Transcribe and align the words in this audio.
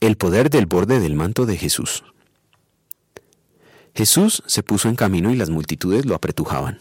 El 0.00 0.16
poder 0.16 0.48
del 0.48 0.64
borde 0.64 0.98
del 0.98 1.14
manto 1.14 1.44
de 1.44 1.58
Jesús. 1.58 2.04
Jesús 3.94 4.42
se 4.46 4.62
puso 4.62 4.88
en 4.88 4.96
camino 4.96 5.30
y 5.30 5.36
las 5.36 5.50
multitudes 5.50 6.06
lo 6.06 6.14
apretujaban. 6.14 6.80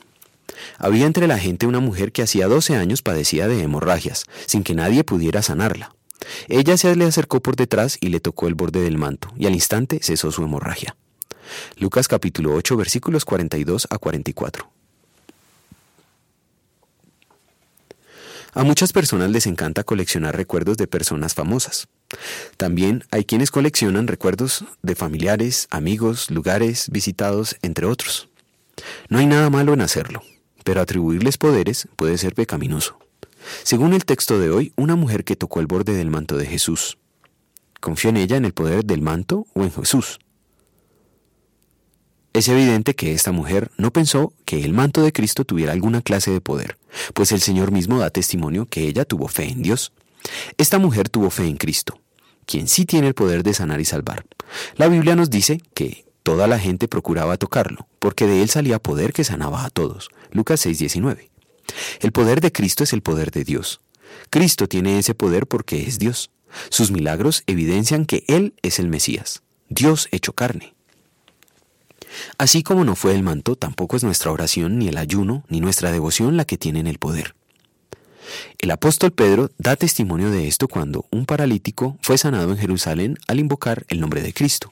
Había 0.77 1.05
entre 1.05 1.27
la 1.27 1.37
gente 1.37 1.67
una 1.67 1.81
mujer 1.81 2.13
que 2.13 2.21
hacía 2.21 2.47
doce 2.47 2.77
años 2.77 3.01
padecía 3.01 3.49
de 3.49 3.61
hemorragias, 3.61 4.23
sin 4.45 4.63
que 4.63 4.73
nadie 4.73 5.03
pudiera 5.03 5.41
sanarla. 5.41 5.93
Ella 6.47 6.77
se 6.77 6.95
le 6.95 7.03
acercó 7.03 7.41
por 7.41 7.57
detrás 7.57 7.97
y 7.99 8.07
le 8.07 8.21
tocó 8.21 8.47
el 8.47 8.55
borde 8.55 8.81
del 8.81 8.97
manto, 8.97 9.33
y 9.35 9.47
al 9.47 9.53
instante 9.53 9.99
cesó 10.01 10.31
su 10.31 10.41
hemorragia. 10.41 10.95
Lucas 11.75 12.07
capítulo 12.07 12.53
8 12.53 12.77
versículos 12.77 13.25
42 13.25 13.87
a 13.89 13.97
44. 13.97 14.71
A 18.53 18.63
muchas 18.63 18.93
personas 18.93 19.29
les 19.29 19.45
encanta 19.45 19.83
coleccionar 19.83 20.35
recuerdos 20.35 20.77
de 20.77 20.87
personas 20.87 21.35
famosas. 21.35 21.87
También 22.57 23.03
hay 23.11 23.23
quienes 23.25 23.51
coleccionan 23.51 24.07
recuerdos 24.07 24.65
de 24.81 24.95
familiares, 24.95 25.67
amigos, 25.69 26.31
lugares 26.31 26.89
visitados, 26.89 27.57
entre 27.61 27.85
otros. 27.85 28.29
No 29.07 29.19
hay 29.19 29.27
nada 29.27 29.49
malo 29.49 29.73
en 29.73 29.81
hacerlo, 29.81 30.23
pero 30.63 30.81
atribuirles 30.81 31.37
poderes 31.37 31.87
puede 31.95 32.17
ser 32.17 32.33
pecaminoso. 32.33 32.97
Según 33.63 33.93
el 33.93 34.05
texto 34.05 34.39
de 34.39 34.49
hoy, 34.49 34.73
una 34.75 34.95
mujer 34.95 35.23
que 35.23 35.35
tocó 35.35 35.59
el 35.59 35.67
borde 35.67 35.93
del 35.93 36.09
manto 36.09 36.35
de 36.35 36.45
Jesús. 36.45 36.97
¿Confía 37.79 38.09
en 38.09 38.17
ella 38.17 38.37
en 38.37 38.45
el 38.45 38.53
poder 38.53 38.83
del 38.83 39.01
manto 39.01 39.45
o 39.53 39.63
en 39.63 39.71
Jesús? 39.71 40.19
Es 42.39 42.47
evidente 42.47 42.95
que 42.95 43.11
esta 43.11 43.33
mujer 43.33 43.69
no 43.75 43.91
pensó 43.91 44.31
que 44.45 44.63
el 44.63 44.71
manto 44.71 45.01
de 45.01 45.11
Cristo 45.11 45.43
tuviera 45.43 45.73
alguna 45.73 46.01
clase 46.01 46.31
de 46.31 46.39
poder, 46.39 46.77
pues 47.13 47.33
el 47.33 47.41
Señor 47.41 47.73
mismo 47.73 47.99
da 47.99 48.11
testimonio 48.11 48.65
que 48.65 48.87
ella 48.87 49.03
tuvo 49.03 49.27
fe 49.27 49.49
en 49.49 49.61
Dios. 49.61 49.91
Esta 50.57 50.79
mujer 50.79 51.09
tuvo 51.09 51.31
fe 51.31 51.47
en 51.47 51.57
Cristo, 51.57 51.99
quien 52.45 52.69
sí 52.69 52.85
tiene 52.85 53.07
el 53.07 53.13
poder 53.13 53.43
de 53.43 53.53
sanar 53.53 53.81
y 53.81 53.83
salvar. 53.83 54.25
La 54.77 54.87
Biblia 54.87 55.17
nos 55.17 55.29
dice 55.29 55.61
que 55.73 56.05
toda 56.23 56.47
la 56.47 56.57
gente 56.57 56.87
procuraba 56.87 57.35
tocarlo, 57.35 57.89
porque 57.99 58.25
de 58.25 58.41
él 58.41 58.49
salía 58.49 58.79
poder 58.79 59.11
que 59.11 59.25
sanaba 59.25 59.65
a 59.65 59.69
todos. 59.69 60.07
Lucas 60.31 60.65
6:19. 60.65 61.31
El 61.99 62.13
poder 62.13 62.39
de 62.39 62.53
Cristo 62.53 62.85
es 62.85 62.93
el 62.93 63.01
poder 63.01 63.31
de 63.31 63.43
Dios. 63.43 63.81
Cristo 64.29 64.69
tiene 64.69 64.97
ese 64.97 65.13
poder 65.13 65.45
porque 65.45 65.85
es 65.85 65.99
Dios. 65.99 66.31
Sus 66.69 66.89
milagros 66.89 67.43
evidencian 67.47 68.05
que 68.05 68.23
Él 68.29 68.53
es 68.61 68.79
el 68.79 68.87
Mesías, 68.87 69.43
Dios 69.67 70.07
hecho 70.13 70.31
carne. 70.31 70.78
Así 72.37 72.63
como 72.63 72.83
no 72.85 72.95
fue 72.95 73.13
el 73.13 73.23
manto, 73.23 73.55
tampoco 73.55 73.97
es 73.97 74.03
nuestra 74.03 74.31
oración, 74.31 74.79
ni 74.79 74.87
el 74.87 74.97
ayuno, 74.97 75.43
ni 75.49 75.59
nuestra 75.59 75.91
devoción 75.91 76.37
la 76.37 76.45
que 76.45 76.57
tienen 76.57 76.87
el 76.87 76.97
poder. 76.97 77.35
El 78.59 78.71
apóstol 78.71 79.11
Pedro 79.11 79.49
da 79.57 79.75
testimonio 79.75 80.29
de 80.29 80.47
esto 80.47 80.67
cuando 80.67 81.05
un 81.11 81.25
paralítico 81.25 81.97
fue 82.01 82.17
sanado 82.17 82.51
en 82.51 82.57
Jerusalén 82.57 83.17
al 83.27 83.39
invocar 83.39 83.85
el 83.89 83.99
nombre 83.99 84.21
de 84.21 84.33
Cristo. 84.33 84.71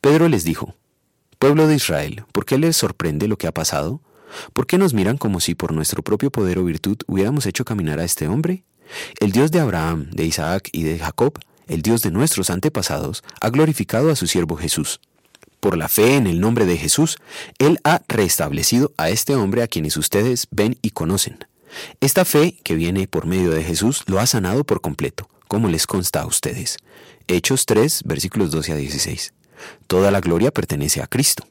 Pedro 0.00 0.28
les 0.28 0.44
dijo, 0.44 0.74
Pueblo 1.38 1.66
de 1.66 1.74
Israel, 1.74 2.24
¿por 2.32 2.44
qué 2.44 2.58
les 2.58 2.76
sorprende 2.76 3.28
lo 3.28 3.36
que 3.36 3.46
ha 3.46 3.52
pasado? 3.52 4.00
¿Por 4.52 4.66
qué 4.66 4.78
nos 4.78 4.94
miran 4.94 5.18
como 5.18 5.40
si 5.40 5.54
por 5.54 5.72
nuestro 5.72 6.02
propio 6.02 6.30
poder 6.30 6.58
o 6.58 6.64
virtud 6.64 6.98
hubiéramos 7.06 7.46
hecho 7.46 7.64
caminar 7.64 7.98
a 7.98 8.04
este 8.04 8.28
hombre? 8.28 8.64
El 9.20 9.32
Dios 9.32 9.50
de 9.50 9.60
Abraham, 9.60 10.10
de 10.10 10.24
Isaac 10.24 10.68
y 10.72 10.84
de 10.84 10.98
Jacob, 10.98 11.38
el 11.66 11.82
Dios 11.82 12.02
de 12.02 12.12
nuestros 12.12 12.50
antepasados, 12.50 13.24
ha 13.40 13.50
glorificado 13.50 14.10
a 14.10 14.16
su 14.16 14.26
siervo 14.26 14.56
Jesús 14.56 15.00
por 15.66 15.76
la 15.76 15.88
fe 15.88 16.14
en 16.14 16.28
el 16.28 16.38
nombre 16.38 16.64
de 16.64 16.76
Jesús, 16.76 17.16
Él 17.58 17.80
ha 17.82 18.00
restablecido 18.06 18.92
a 18.96 19.10
este 19.10 19.34
hombre 19.34 19.64
a 19.64 19.66
quienes 19.66 19.96
ustedes 19.96 20.46
ven 20.52 20.78
y 20.80 20.90
conocen. 20.90 21.38
Esta 22.00 22.24
fe 22.24 22.56
que 22.62 22.76
viene 22.76 23.08
por 23.08 23.26
medio 23.26 23.50
de 23.50 23.64
Jesús 23.64 24.04
lo 24.06 24.20
ha 24.20 24.28
sanado 24.28 24.62
por 24.62 24.80
completo, 24.80 25.28
como 25.48 25.66
les 25.66 25.88
consta 25.88 26.20
a 26.20 26.26
ustedes. 26.26 26.76
Hechos 27.26 27.66
3, 27.66 28.02
versículos 28.04 28.52
12 28.52 28.74
a 28.74 28.76
16. 28.76 29.34
Toda 29.88 30.12
la 30.12 30.20
gloria 30.20 30.52
pertenece 30.52 31.02
a 31.02 31.08
Cristo. 31.08 31.48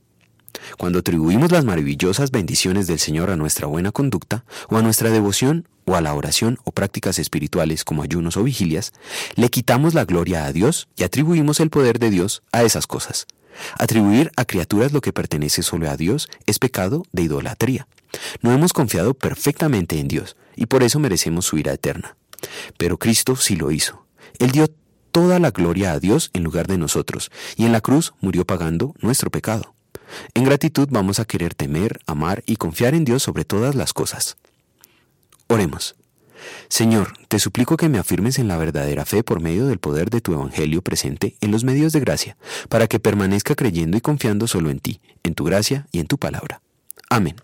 Cuando 0.77 0.99
atribuimos 0.99 1.51
las 1.51 1.65
maravillosas 1.65 2.31
bendiciones 2.31 2.87
del 2.87 2.99
Señor 2.99 3.29
a 3.29 3.35
nuestra 3.35 3.67
buena 3.67 3.91
conducta, 3.91 4.45
o 4.69 4.77
a 4.77 4.81
nuestra 4.81 5.09
devoción, 5.09 5.67
o 5.83 5.97
a 5.97 6.01
la 6.01 6.13
oración 6.13 6.57
o 6.63 6.71
prácticas 6.71 7.19
espirituales 7.19 7.83
como 7.83 8.01
ayunos 8.01 8.37
o 8.37 8.43
vigilias, 8.43 8.93
le 9.35 9.49
quitamos 9.49 9.93
la 9.93 10.05
gloria 10.05 10.45
a 10.45 10.53
Dios 10.53 10.87
y 10.95 11.03
atribuimos 11.03 11.59
el 11.59 11.69
poder 11.69 11.99
de 11.99 12.11
Dios 12.11 12.43
a 12.53 12.63
esas 12.63 12.87
cosas. 12.87 13.27
Atribuir 13.77 14.31
a 14.35 14.45
criaturas 14.45 14.91
lo 14.91 15.01
que 15.01 15.13
pertenece 15.13 15.63
solo 15.63 15.89
a 15.89 15.97
Dios 15.97 16.29
es 16.45 16.59
pecado 16.59 17.03
de 17.11 17.23
idolatría. 17.23 17.87
No 18.41 18.51
hemos 18.51 18.73
confiado 18.73 19.13
perfectamente 19.13 19.99
en 19.99 20.07
Dios 20.07 20.35
y 20.55 20.67
por 20.67 20.83
eso 20.83 20.99
merecemos 20.99 21.45
su 21.45 21.57
ira 21.57 21.73
eterna. 21.73 22.17
Pero 22.77 22.97
Cristo 22.97 23.35
sí 23.35 23.55
lo 23.55 23.71
hizo. 23.71 24.05
Él 24.39 24.51
dio 24.51 24.67
toda 25.11 25.39
la 25.39 25.51
gloria 25.51 25.93
a 25.93 25.99
Dios 25.99 26.29
en 26.33 26.43
lugar 26.43 26.67
de 26.67 26.77
nosotros 26.77 27.31
y 27.55 27.65
en 27.65 27.71
la 27.71 27.81
cruz 27.81 28.13
murió 28.19 28.45
pagando 28.45 28.93
nuestro 28.99 29.29
pecado. 29.29 29.73
En 30.33 30.43
gratitud 30.43 30.87
vamos 30.91 31.19
a 31.19 31.25
querer 31.25 31.55
temer, 31.55 31.99
amar 32.05 32.43
y 32.45 32.57
confiar 32.57 32.93
en 32.93 33.05
Dios 33.05 33.23
sobre 33.23 33.45
todas 33.45 33.75
las 33.75 33.93
cosas. 33.93 34.37
Oremos. 35.47 35.95
Señor, 36.69 37.13
te 37.27 37.39
suplico 37.39 37.77
que 37.77 37.89
me 37.89 37.97
afirmes 37.97 38.39
en 38.39 38.47
la 38.47 38.57
verdadera 38.57 39.05
fe 39.05 39.23
por 39.23 39.41
medio 39.41 39.67
del 39.67 39.79
poder 39.79 40.09
de 40.09 40.21
tu 40.21 40.33
Evangelio 40.33 40.81
presente 40.81 41.35
en 41.41 41.51
los 41.51 41.63
medios 41.63 41.93
de 41.93 41.99
gracia, 41.99 42.37
para 42.69 42.87
que 42.87 42.99
permanezca 42.99 43.55
creyendo 43.55 43.97
y 43.97 44.01
confiando 44.01 44.47
solo 44.47 44.69
en 44.69 44.79
ti, 44.79 45.01
en 45.23 45.35
tu 45.35 45.43
gracia 45.43 45.87
y 45.91 45.99
en 45.99 46.07
tu 46.07 46.17
palabra. 46.17 46.61
Amén. 47.09 47.35